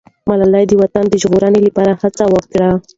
ملالۍ 0.29 0.65
د 0.67 0.71
وطن 0.81 1.05
د 1.09 1.13
ژغورنې 1.21 1.59
لپاره 1.67 1.91
هڅه 2.01 2.23
وکړه. 2.33 2.69